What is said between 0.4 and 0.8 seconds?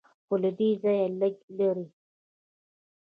له دې